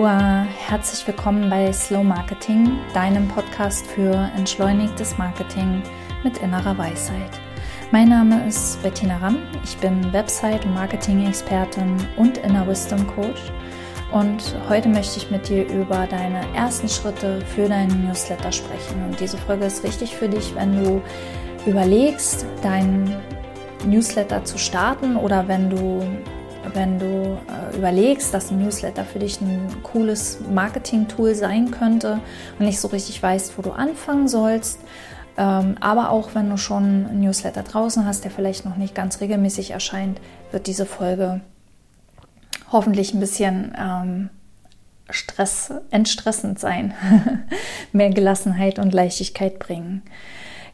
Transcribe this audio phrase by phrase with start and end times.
[0.00, 5.82] Aloha, herzlich willkommen bei Slow Marketing, deinem Podcast für entschleunigtes Marketing
[6.24, 7.38] mit innerer Weisheit.
[7.90, 13.52] Mein Name ist Bettina Ramm, ich bin Website- und Marketing-Expertin und Inner Wisdom Coach
[14.10, 19.04] und heute möchte ich mit dir über deine ersten Schritte für deinen Newsletter sprechen.
[19.04, 21.02] Und diese Folge ist richtig für dich, wenn du
[21.66, 23.16] überlegst, deinen
[23.84, 26.02] Newsletter zu starten oder wenn du
[26.74, 32.20] wenn du äh, überlegst, dass ein Newsletter für dich ein cooles Marketing-Tool sein könnte
[32.58, 34.80] und nicht so richtig weißt, wo du anfangen sollst.
[35.36, 39.20] Ähm, aber auch wenn du schon ein Newsletter draußen hast, der vielleicht noch nicht ganz
[39.20, 41.40] regelmäßig erscheint, wird diese Folge
[42.70, 44.30] hoffentlich ein bisschen ähm,
[45.08, 46.94] Stress, entstressend sein,
[47.92, 50.02] mehr Gelassenheit und Leichtigkeit bringen.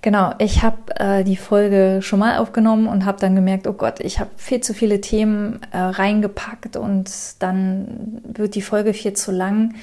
[0.03, 4.01] Genau, ich habe äh, die Folge schon mal aufgenommen und habe dann gemerkt, oh Gott,
[4.01, 9.33] ich habe viel zu viele Themen äh, reingepackt und dann wird die Folge viel zu
[9.33, 9.75] lang.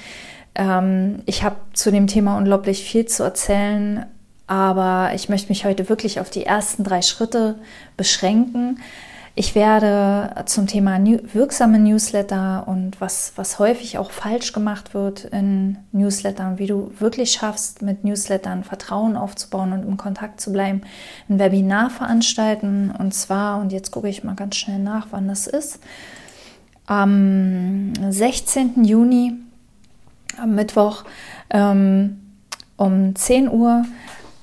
[0.54, 4.06] Ähm, ich habe zu dem Thema unglaublich viel zu erzählen,
[4.46, 7.56] aber ich möchte mich heute wirklich auf die ersten drei Schritte
[7.96, 8.78] beschränken.
[9.36, 15.78] Ich werde zum Thema wirksame Newsletter und was, was häufig auch falsch gemacht wird in
[15.90, 20.82] Newslettern, wie du wirklich schaffst, mit Newslettern Vertrauen aufzubauen und im Kontakt zu bleiben,
[21.28, 22.94] ein Webinar veranstalten.
[22.96, 25.80] Und zwar, und jetzt gucke ich mal ganz schnell nach, wann das ist,
[26.86, 28.84] am 16.
[28.84, 29.32] Juni,
[30.40, 31.02] am Mittwoch
[31.50, 32.20] ähm,
[32.76, 33.84] um 10 Uhr.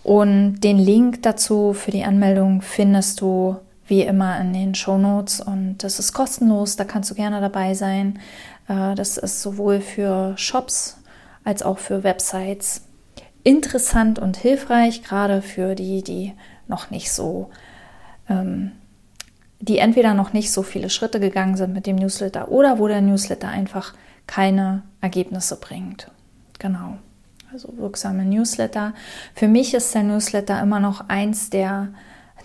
[0.04, 3.56] Und den Link dazu für die Anmeldung findest du
[3.92, 7.74] wie immer in den Show Notes und das ist kostenlos, da kannst du gerne dabei
[7.74, 8.20] sein.
[8.70, 10.98] Äh, das ist sowohl für Shops
[11.44, 12.88] als auch für Websites
[13.44, 16.34] interessant und hilfreich, gerade für die, die
[16.70, 17.50] noch nicht so,
[18.30, 18.72] ähm,
[19.60, 23.02] die entweder noch nicht so viele Schritte gegangen sind mit dem Newsletter oder wo der
[23.02, 23.94] Newsletter einfach
[24.26, 26.10] keine Ergebnisse bringt.
[26.60, 26.98] Genau.
[27.52, 28.94] Also wirksame Newsletter.
[29.36, 31.90] Für mich ist der Newsletter immer noch eins der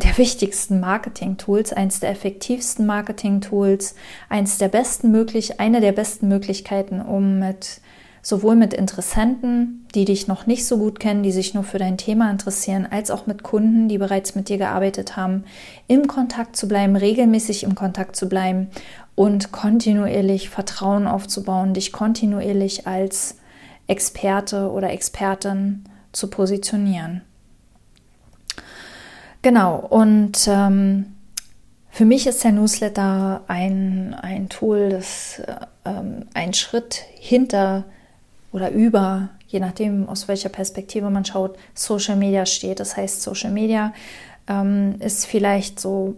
[0.03, 3.95] der wichtigsten Marketing-Tools, eins der effektivsten Marketing-Tools,
[4.29, 7.81] eins der besten möglich, eine der besten Möglichkeiten, um mit
[8.27, 11.97] sowohl mit Interessenten, die dich noch nicht so gut kennen, die sich nur für dein
[11.97, 15.45] Thema interessieren, als auch mit Kunden, die bereits mit dir gearbeitet haben,
[15.87, 18.67] im Kontakt zu bleiben, regelmäßig im Kontakt zu bleiben
[19.15, 23.37] und kontinuierlich Vertrauen aufzubauen, dich kontinuierlich als
[23.87, 27.23] Experte oder Expertin zu positionieren.
[29.47, 31.15] Genau, und ähm,
[31.91, 35.41] für mich ist der Newsletter ein, ein Tool, das
[35.84, 37.84] ähm, ein Schritt hinter
[38.51, 42.81] oder über, je nachdem aus welcher Perspektive man schaut, Social Media steht.
[42.81, 43.95] Das heißt, Social Media
[44.49, 46.17] ähm, ist vielleicht so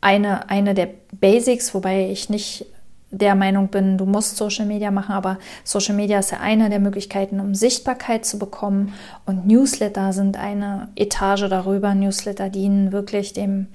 [0.00, 2.64] eine, eine der Basics, wobei ich nicht
[3.10, 6.78] der Meinung bin, du musst Social Media machen, aber Social Media ist ja eine der
[6.78, 8.94] Möglichkeiten, um Sichtbarkeit zu bekommen
[9.26, 11.94] und Newsletter sind eine Etage darüber.
[11.94, 13.66] Newsletter dienen wirklich dem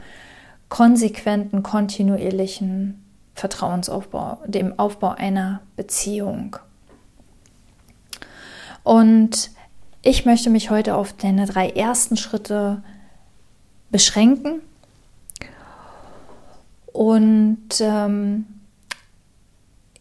[0.69, 3.03] konsequenten, kontinuierlichen
[3.34, 6.56] Vertrauensaufbau, dem Aufbau einer Beziehung.
[8.84, 9.52] Und
[10.02, 12.81] ich möchte mich heute auf deine drei ersten Schritte
[13.90, 14.62] beschränken
[16.94, 18.46] und ähm,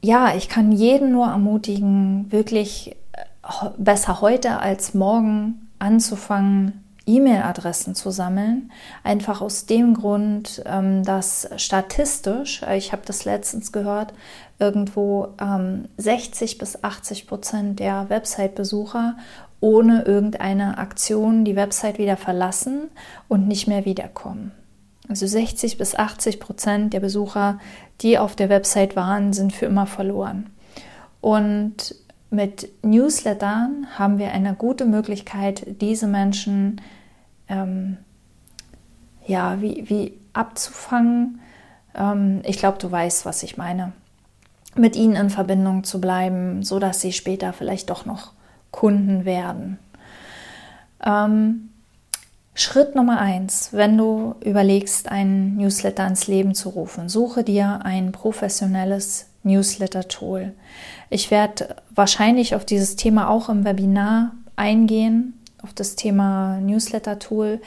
[0.04, 8.10] ja, ich kann jeden nur ermutigen, wirklich äh, besser heute als morgen anzufangen, E-Mail-Adressen zu
[8.10, 8.70] sammeln.
[9.02, 14.12] Einfach aus dem Grund, ähm, dass statistisch, äh, ich habe das letztens gehört,
[14.58, 15.28] irgendwo
[15.96, 19.16] 60 ähm, bis 80 Prozent der Website-Besucher
[19.60, 22.90] ohne irgendeine Aktion die Website wieder verlassen
[23.28, 24.52] und nicht mehr wiederkommen.
[25.08, 27.58] Also 60 bis 80 Prozent der Besucher,
[28.00, 30.50] die auf der Website waren, sind für immer verloren.
[31.20, 31.94] Und
[32.30, 36.80] mit Newslettern haben wir eine gute Möglichkeit, diese Menschen
[37.48, 37.98] ähm,
[39.26, 41.40] ja, wie, wie abzufangen.
[41.94, 43.92] Ähm, ich glaube, du weißt, was ich meine.
[44.76, 48.32] Mit ihnen in Verbindung zu bleiben, sodass sie später vielleicht doch noch
[48.70, 49.78] Kunden werden.
[51.04, 51.70] Ähm,
[52.54, 58.12] Schritt Nummer eins, wenn du überlegst, einen Newsletter ins Leben zu rufen, suche dir ein
[58.12, 60.52] professionelles Newsletter-Tool.
[61.10, 67.60] Ich werde wahrscheinlich auf dieses Thema auch im Webinar eingehen, auf das Thema Newsletter-Tool.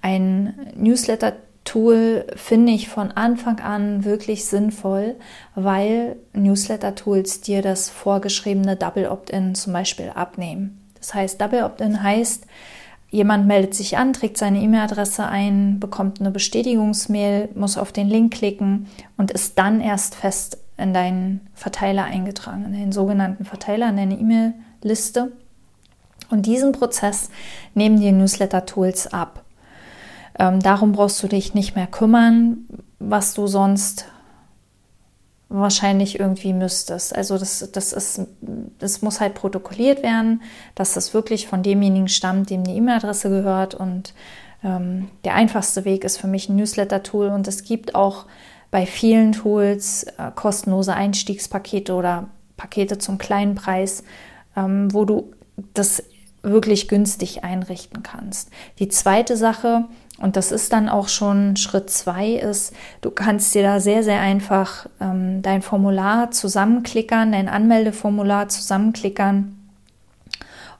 [0.00, 5.14] Ein Newsletter-Tool finde ich von Anfang an wirklich sinnvoll,
[5.54, 10.80] weil Newsletter-Tools dir das vorgeschriebene Double Opt-in zum Beispiel abnehmen.
[10.98, 12.46] Das heißt, Double Opt-in heißt,
[13.12, 18.32] Jemand meldet sich an, trägt seine E-Mail-Adresse ein, bekommt eine Bestätigungsmail, muss auf den Link
[18.32, 18.88] klicken
[19.18, 24.18] und ist dann erst fest in deinen Verteiler eingetragen, in den sogenannten Verteiler, in deine
[24.18, 25.30] E-Mail-Liste.
[26.30, 27.28] Und diesen Prozess
[27.74, 29.44] nehmen die Newsletter-Tools ab.
[30.38, 32.66] Ähm, darum brauchst du dich nicht mehr kümmern,
[32.98, 34.06] was du sonst
[35.52, 37.14] wahrscheinlich irgendwie müsstest.
[37.14, 38.22] Also das, das, ist,
[38.78, 40.42] das muss halt protokolliert werden,
[40.74, 43.74] dass das wirklich von demjenigen stammt, dem die E-Mail-Adresse gehört.
[43.74, 44.14] Und
[44.64, 47.28] ähm, der einfachste Weg ist für mich ein Newsletter-Tool.
[47.28, 48.26] Und es gibt auch
[48.70, 54.04] bei vielen Tools äh, kostenlose Einstiegspakete oder Pakete zum kleinen Preis,
[54.56, 55.32] ähm, wo du
[55.74, 56.02] das
[56.42, 58.50] wirklich günstig einrichten kannst.
[58.78, 59.84] Die zweite Sache,
[60.22, 64.20] und das ist dann auch schon Schritt zwei, ist, du kannst dir da sehr, sehr
[64.20, 69.56] einfach ähm, dein Formular zusammenklickern, dein Anmeldeformular zusammenklickern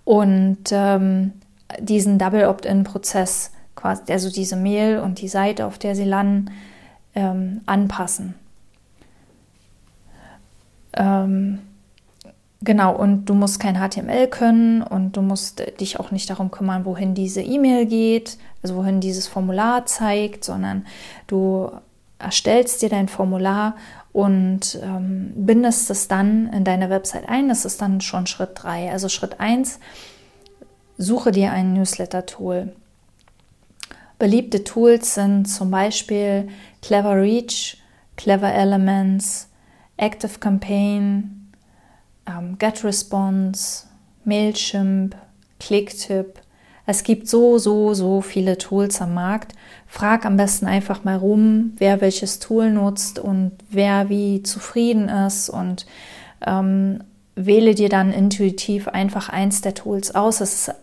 [0.04, 1.32] und ähm,
[1.80, 6.52] diesen Double Opt-in-Prozess, quasi, also diese Mail und die Seite, auf der sie landen,
[7.16, 8.34] ähm, anpassen.
[10.94, 11.58] Ähm,
[12.64, 16.84] Genau, und du musst kein HTML können und du musst dich auch nicht darum kümmern,
[16.84, 20.86] wohin diese E-Mail geht, also wohin dieses Formular zeigt, sondern
[21.26, 21.72] du
[22.20, 23.74] erstellst dir dein Formular
[24.12, 27.48] und ähm, bindest es dann in deine Website ein.
[27.48, 28.92] Das ist dann schon Schritt 3.
[28.92, 29.80] Also Schritt 1,
[30.98, 32.72] suche dir ein Newsletter-Tool.
[34.20, 36.46] Beliebte Tools sind zum Beispiel
[36.80, 37.82] Clever Reach,
[38.16, 39.48] Clever Elements,
[39.96, 41.41] Active Campaign,
[42.26, 43.86] ähm, GetResponse,
[44.24, 45.16] Mailchimp,
[45.58, 46.40] Clicktip.
[46.86, 49.52] Es gibt so, so, so viele Tools am Markt.
[49.86, 55.48] Frag am besten einfach mal rum, wer welches Tool nutzt und wer wie zufrieden ist
[55.48, 55.86] und
[56.44, 57.04] ähm,
[57.34, 60.40] wähle dir dann intuitiv einfach eins der Tools aus.
[60.40, 60.74] Ist,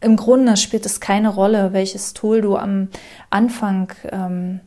[0.00, 2.88] Im Grunde spielt es keine Rolle, welches Tool du am
[3.30, 4.60] Anfang ähm,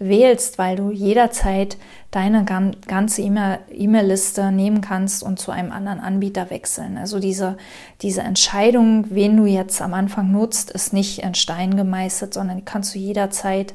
[0.00, 1.76] wählst, weil du jederzeit
[2.10, 6.98] deine ganze E-Mail-Liste nehmen kannst und zu einem anderen Anbieter wechseln.
[6.98, 7.56] Also diese,
[8.00, 12.94] diese Entscheidung, wen du jetzt am Anfang nutzt, ist nicht in Stein gemeißelt, sondern kannst
[12.94, 13.74] du jederzeit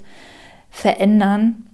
[0.70, 1.68] verändern.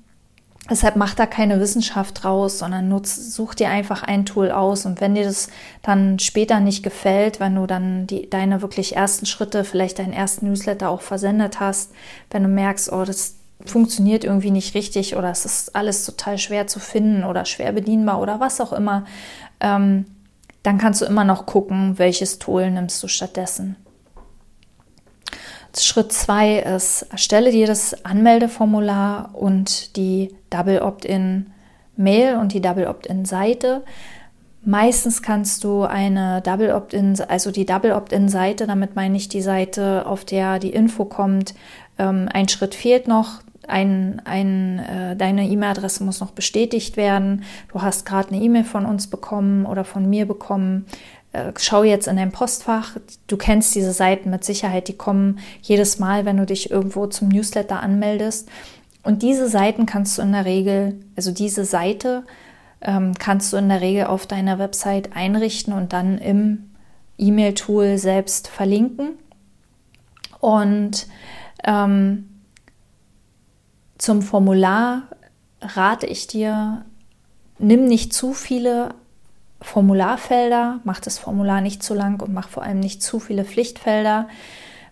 [0.69, 4.85] Deshalb mach da keine Wissenschaft draus, sondern nutz, such dir einfach ein Tool aus.
[4.85, 5.49] Und wenn dir das
[5.81, 10.47] dann später nicht gefällt, wenn du dann die, deine wirklich ersten Schritte, vielleicht deinen ersten
[10.47, 11.91] Newsletter auch versendet hast,
[12.29, 16.67] wenn du merkst, oh, das, funktioniert irgendwie nicht richtig oder es ist alles total schwer
[16.67, 19.05] zu finden oder schwer bedienbar oder was auch immer,
[19.59, 20.05] ähm,
[20.63, 23.75] dann kannst du immer noch gucken, welches Tool nimmst du stattdessen.
[25.77, 31.51] Schritt zwei ist, erstelle dir das Anmeldeformular und die Double Opt-in
[31.95, 33.83] Mail und die Double Opt-in Seite.
[34.63, 39.41] Meistens kannst du eine Double Opt-in, also die Double Opt-in Seite, damit meine ich die
[39.41, 41.55] Seite, auf der die Info kommt.
[41.97, 47.43] Ähm, ein Schritt fehlt noch ein, ein, äh, deine E-Mail-Adresse muss noch bestätigt werden.
[47.71, 50.85] Du hast gerade eine E-Mail von uns bekommen oder von mir bekommen.
[51.33, 52.97] Äh, schau jetzt in dein Postfach.
[53.27, 54.87] Du kennst diese Seiten mit Sicherheit.
[54.87, 58.49] Die kommen jedes Mal, wenn du dich irgendwo zum Newsletter anmeldest.
[59.03, 62.23] Und diese Seiten kannst du in der Regel, also diese Seite
[62.81, 66.71] ähm, kannst du in der Regel auf deiner Website einrichten und dann im
[67.17, 69.11] E-Mail-Tool selbst verlinken.
[70.39, 71.07] Und
[71.63, 72.30] ähm,
[74.01, 75.03] zum Formular
[75.61, 76.85] rate ich dir,
[77.59, 78.95] nimm nicht zu viele
[79.61, 84.27] Formularfelder, mach das Formular nicht zu lang und mach vor allem nicht zu viele Pflichtfelder.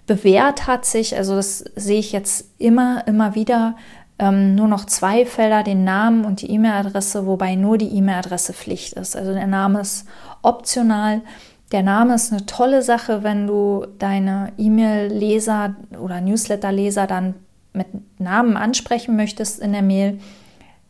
[0.05, 3.75] Bewährt hat sich, also das sehe ich jetzt immer, immer wieder,
[4.19, 8.93] ähm, nur noch zwei Felder, den Namen und die E-Mail-Adresse, wobei nur die E-Mail-Adresse Pflicht
[8.93, 9.15] ist.
[9.15, 10.05] Also der Name ist
[10.43, 11.21] optional.
[11.71, 17.33] Der Name ist eine tolle Sache, wenn du deine E-Mail-Leser oder Newsletter-Leser dann
[17.79, 20.19] mit Namen ansprechen möchtest in der Mail.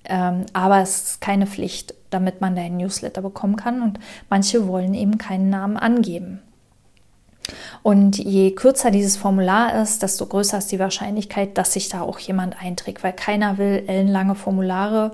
[0.05, 3.81] Ähm, aber es ist keine Pflicht, damit man deinen Newsletter bekommen kann.
[3.81, 6.41] Und manche wollen eben keinen Namen angeben.
[7.81, 12.19] Und je kürzer dieses Formular ist, desto größer ist die Wahrscheinlichkeit, dass sich da auch
[12.19, 15.11] jemand einträgt, weil keiner will ellenlange Formulare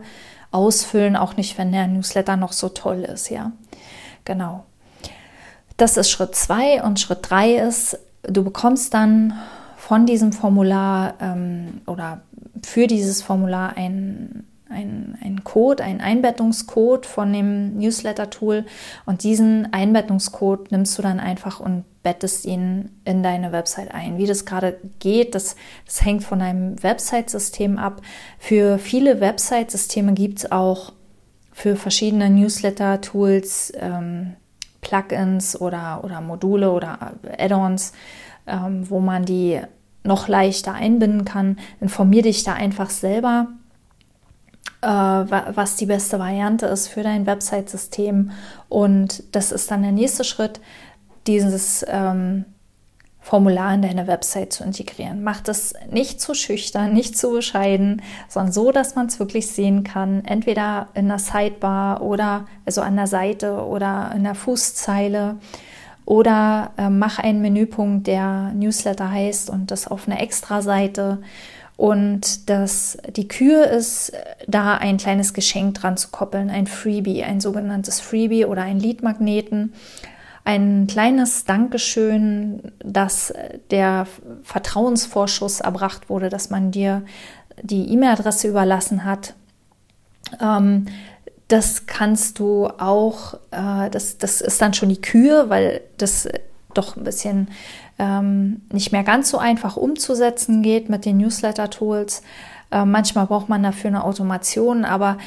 [0.52, 3.52] ausfüllen, auch nicht, wenn der Newsletter noch so toll ist, ja.
[4.26, 4.66] Genau.
[5.78, 9.34] Das ist Schritt zwei und Schritt drei ist, du bekommst dann
[9.88, 12.22] von diesem Formular ähm, oder
[12.64, 18.66] für dieses Formular ein, ein, ein Code, ein Einbettungscode von dem Newsletter-Tool
[19.06, 24.18] und diesen Einbettungscode nimmst du dann einfach und bettest ihn in deine Website ein.
[24.18, 28.02] Wie das gerade geht, das, das hängt von deinem Website-System ab.
[28.40, 30.94] Für viele Website-Systeme gibt es auch
[31.52, 34.34] für verschiedene Newsletter-Tools ähm,
[34.86, 37.92] Plugins oder, oder Module oder Add-ons,
[38.46, 39.60] ähm, wo man die
[40.04, 41.58] noch leichter einbinden kann.
[41.82, 43.48] Informier dich da einfach selber.
[44.82, 48.32] äh, was die beste Variante ist für dein Website-System.
[48.70, 50.62] Und das ist dann der nächste Schritt,
[51.26, 52.46] dieses ähm,
[53.26, 55.24] Formular in deine Website zu integrieren.
[55.24, 59.84] Mach das nicht zu schüchtern, nicht zu bescheiden, sondern so, dass man es wirklich sehen
[59.84, 60.24] kann.
[60.26, 65.38] Entweder in der Sidebar oder also an der Seite oder in der Fußzeile.
[66.06, 71.18] Oder äh, mach einen Menüpunkt, der Newsletter heißt und das auf einer Extra-Seite.
[71.78, 74.12] Und das, die Kür ist,
[74.48, 79.74] da ein kleines Geschenk dran zu koppeln, ein Freebie, ein sogenanntes Freebie oder ein Leadmagneten
[80.46, 83.34] ein kleines Dankeschön, dass
[83.72, 84.08] der
[84.44, 87.04] Vertrauensvorschuss erbracht wurde, dass man dir
[87.62, 89.34] die E-Mail-Adresse überlassen hat.
[90.40, 90.86] Ähm,
[91.48, 96.28] das kannst du auch, äh, das, das ist dann schon die Kür, weil das
[96.74, 97.50] doch ein bisschen
[97.98, 102.22] ähm, nicht mehr ganz so einfach umzusetzen geht mit den Newsletter-Tools.
[102.72, 105.18] Äh, manchmal braucht man dafür eine Automation, aber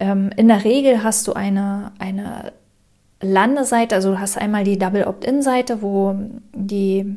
[0.00, 2.52] ähm, in der Regel hast du eine, eine
[3.20, 6.16] Landeseite, also du hast einmal die Double Opt-in-Seite, wo
[6.52, 7.16] die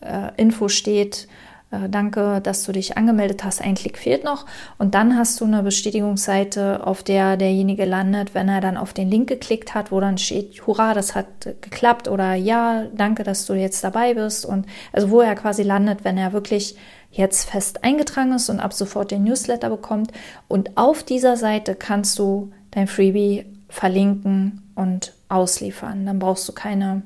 [0.00, 1.28] äh, Info steht,
[1.70, 4.46] äh, danke, dass du dich angemeldet hast, ein Klick fehlt noch.
[4.78, 9.10] Und dann hast du eine Bestätigungsseite, auf der derjenige landet, wenn er dann auf den
[9.10, 11.26] Link geklickt hat, wo dann steht, hurra, das hat
[11.60, 14.44] geklappt oder ja, danke, dass du jetzt dabei bist.
[14.44, 16.76] Und also wo er quasi landet, wenn er wirklich
[17.12, 20.12] jetzt fest eingetragen ist und ab sofort den Newsletter bekommt.
[20.48, 26.06] Und auf dieser Seite kannst du dein Freebie verlinken und ausliefern.
[26.06, 27.02] Dann brauchst du keine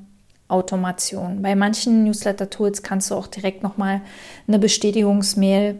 [0.49, 1.43] Automation.
[1.43, 4.01] Bei manchen Newsletter-Tools kannst du auch direkt nochmal
[4.47, 5.79] eine Bestätigungsmail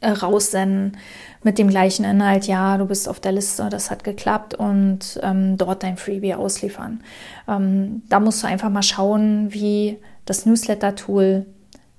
[0.00, 0.96] äh, raussenden
[1.42, 5.56] mit dem gleichen Inhalt, ja, du bist auf der Liste, das hat geklappt und ähm,
[5.56, 7.00] dort dein Freebie ausliefern.
[7.46, 11.46] Ähm, da musst du einfach mal schauen, wie das Newsletter-Tool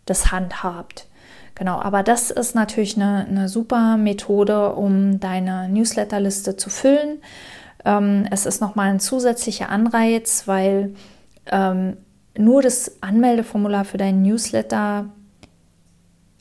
[0.05, 1.07] das handhabt.
[1.55, 7.19] Genau, aber das ist natürlich eine, eine super Methode, um deine Newsletterliste zu füllen.
[7.89, 10.93] Ähm, es ist nochmal ein zusätzlicher Anreiz, weil
[11.47, 11.97] ähm,
[12.37, 15.09] nur das Anmeldeformular für deinen Newsletter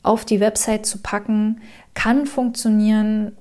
[0.03, 1.61] auf die Website zu packen,
[1.95, 3.35] kann funktionieren,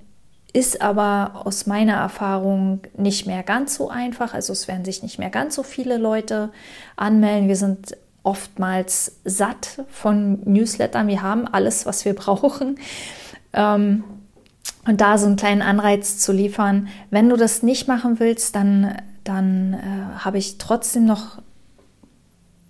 [0.54, 4.32] ist aber aus meiner Erfahrung nicht mehr ganz so einfach.
[4.32, 6.50] Also es werden sich nicht mehr ganz so viele Leute
[6.96, 7.48] anmelden.
[7.48, 11.06] Wir sind oftmals satt von Newslettern.
[11.08, 12.78] Wir haben alles, was wir brauchen.
[13.52, 14.02] Ähm,
[14.88, 16.88] und da so einen kleinen Anreiz zu liefern.
[17.10, 21.42] Wenn du das nicht machen willst, dann, dann äh, habe ich trotzdem noch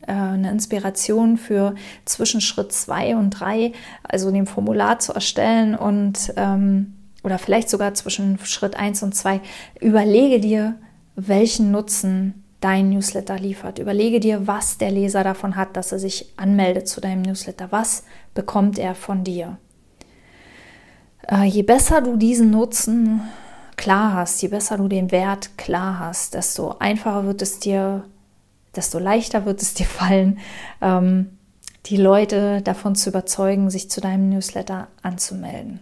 [0.03, 3.73] äh, eine Inspiration für zwischen Schritt 2 und 3,
[4.03, 9.41] also dem Formular zu erstellen und ähm, oder vielleicht sogar zwischen Schritt 1 und 2.
[9.81, 10.75] Überlege dir,
[11.15, 13.79] welchen Nutzen dein Newsletter liefert.
[13.79, 17.69] Überlege dir, was der Leser davon hat, dass er sich anmeldet zu deinem Newsletter.
[17.71, 18.03] Was
[18.35, 19.57] bekommt er von dir?
[21.31, 23.21] Äh, je besser du diesen Nutzen
[23.77, 28.05] klar hast, je besser du den Wert klar hast, desto einfacher wird es dir,
[28.75, 30.39] desto leichter wird es dir fallen,
[30.81, 31.31] ähm,
[31.87, 35.81] die Leute davon zu überzeugen, sich zu deinem Newsletter anzumelden.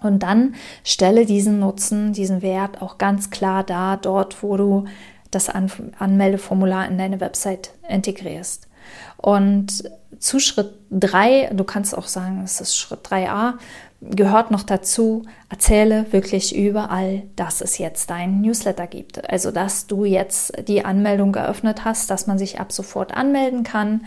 [0.00, 4.84] Und dann stelle diesen Nutzen, diesen Wert auch ganz klar dar, dort, wo du
[5.30, 8.68] das An Anmeldeformular in deine Website integrierst.
[9.16, 13.54] Und zu Schritt 3, du kannst auch sagen, es ist Schritt 3a,
[14.00, 19.28] gehört noch dazu, erzähle wirklich überall, dass es jetzt deinen Newsletter gibt.
[19.30, 24.06] Also, dass du jetzt die Anmeldung geöffnet hast, dass man sich ab sofort anmelden kann.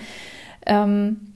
[0.66, 1.30] Ähm,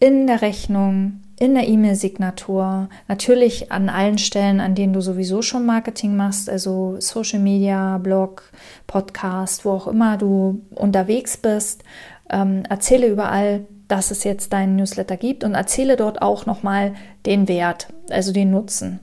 [0.00, 5.64] in der Rechnung, in der E-Mail-Signatur, natürlich an allen Stellen, an denen du sowieso schon
[5.64, 8.50] Marketing machst, also Social Media, Blog,
[8.86, 11.84] Podcast, wo auch immer du unterwegs bist.
[12.30, 16.94] Ähm, erzähle überall, dass es jetzt deinen Newsletter gibt und erzähle dort auch nochmal
[17.26, 19.00] den Wert, also den Nutzen,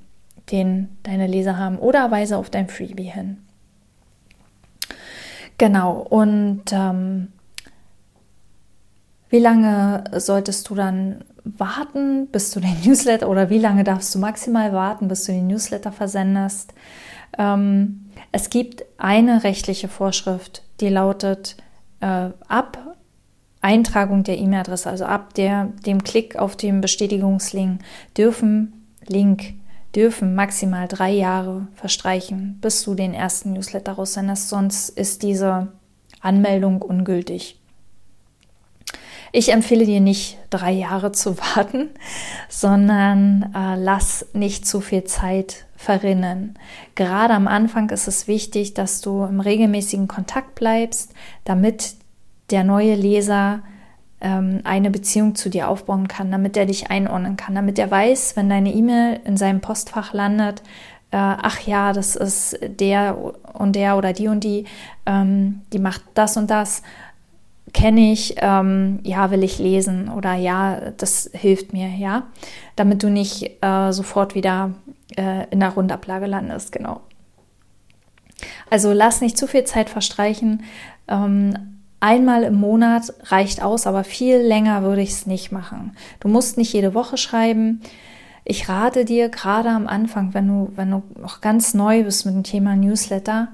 [0.51, 3.38] den deine Leser haben oder weise auf dein Freebie hin.
[5.60, 7.27] Genau, und ähm,
[9.29, 14.17] wie lange solltest du dann warten, bis du den Newsletter oder wie lange darfst du
[14.17, 16.74] maximal warten, bis du den Newsletter versendest?
[17.38, 21.58] Ähm, es gibt eine rechtliche Vorschrift, die lautet,
[22.01, 22.88] äh, ab
[23.61, 27.81] Eintragung der E-Mail-Adresse, also ab der, dem Klick auf den Bestätigungslink,
[28.17, 29.53] dürfen, Link,
[29.95, 35.69] dürfen maximal drei Jahre verstreichen, bis du den ersten Newsletter raussendest, sonst ist diese
[36.21, 37.59] Anmeldung ungültig.
[39.31, 41.89] Ich empfehle dir nicht, drei Jahre zu warten,
[42.47, 46.57] sondern äh, lass nicht zu viel Zeit verrinnen.
[46.95, 51.13] Gerade am Anfang ist es wichtig, dass du im regelmäßigen Kontakt bleibst,
[51.45, 51.95] damit
[52.51, 53.61] der neue Leser
[54.21, 58.35] ähm, eine Beziehung zu dir aufbauen kann, damit er dich einordnen kann, damit er weiß,
[58.35, 60.61] wenn deine E-Mail in seinem Postfach landet,
[61.11, 63.17] äh, ach ja, das ist der
[63.53, 64.65] und der oder die und die,
[65.05, 66.83] ähm, die macht das und das,
[67.73, 72.23] kenne ich, ähm, ja, will ich lesen oder ja, das hilft mir, ja,
[72.75, 74.73] damit du nicht äh, sofort wieder
[75.15, 77.01] äh, in der Rundablage landest, genau.
[78.69, 80.63] Also lass nicht zu viel Zeit verstreichen.
[81.07, 85.95] Ähm, einmal im Monat reicht aus, aber viel länger würde ich es nicht machen.
[86.19, 87.81] Du musst nicht jede Woche schreiben.
[88.45, 92.35] Ich rate dir gerade am Anfang, wenn du, wenn du noch ganz neu bist mit
[92.35, 93.49] dem Thema Newsletter,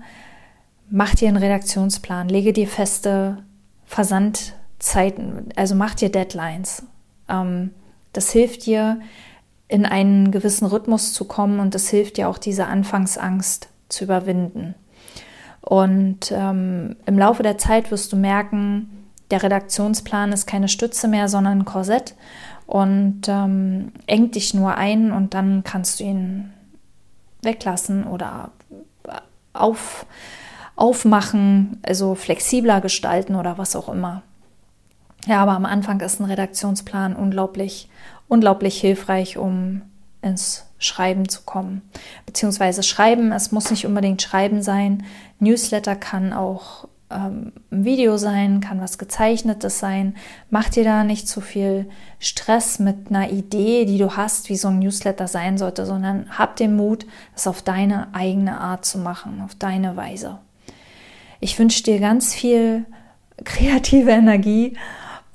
[0.90, 3.40] mach dir einen Redaktionsplan, lege dir feste
[3.86, 6.84] Versandzeiten, also mach dir Deadlines.
[7.28, 7.72] Ähm,
[8.14, 9.00] das hilft dir,
[9.68, 14.76] in einen gewissen Rhythmus zu kommen und das hilft dir auch, diese Anfangsangst zu überwinden.
[15.66, 21.28] Und ähm, im Laufe der Zeit wirst du merken, der Redaktionsplan ist keine Stütze mehr,
[21.28, 22.14] sondern ein Korsett
[22.68, 26.54] und ähm, engt dich nur ein und dann kannst du ihn
[27.42, 28.52] weglassen oder
[29.54, 30.06] auf,
[30.76, 34.22] aufmachen, also flexibler gestalten oder was auch immer.
[35.26, 37.90] Ja, aber am Anfang ist ein Redaktionsplan unglaublich,
[38.28, 39.82] unglaublich hilfreich, um
[40.26, 41.82] ins Schreiben zu kommen.
[42.26, 45.04] Beziehungsweise Schreiben, es muss nicht unbedingt Schreiben sein.
[45.40, 50.16] Newsletter kann auch ähm, ein Video sein, kann was gezeichnetes sein.
[50.50, 51.88] Mach dir da nicht zu viel
[52.20, 56.56] Stress mit einer Idee, die du hast, wie so ein Newsletter sein sollte, sondern hab
[56.56, 57.06] den Mut,
[57.36, 60.40] es auf deine eigene Art zu machen, auf deine Weise.
[61.40, 62.86] Ich wünsche dir ganz viel
[63.44, 64.78] kreative Energie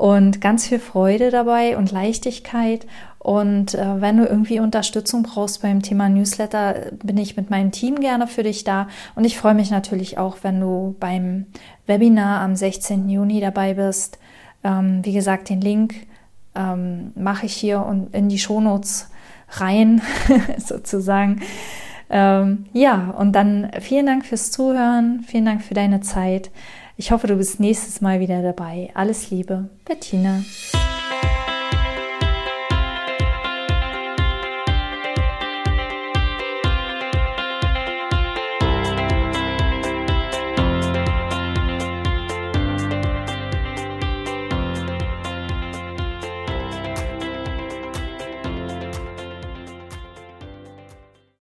[0.00, 2.86] und ganz viel Freude dabei und Leichtigkeit
[3.22, 8.00] und äh, wenn du irgendwie Unterstützung brauchst beim Thema Newsletter, bin ich mit meinem Team
[8.00, 8.88] gerne für dich da.
[9.14, 11.44] Und ich freue mich natürlich auch, wenn du beim
[11.86, 13.10] Webinar am 16.
[13.10, 14.18] Juni dabei bist.
[14.64, 15.94] Ähm, wie gesagt, den Link
[16.54, 19.10] ähm, mache ich hier und in die Shownotes
[19.50, 20.00] rein,
[20.56, 21.42] sozusagen.
[22.08, 26.50] Ähm, ja, und dann vielen Dank fürs Zuhören, vielen Dank für deine Zeit.
[27.00, 28.90] Ich hoffe, du bist nächstes Mal wieder dabei.
[28.92, 30.44] Alles Liebe, Bettina.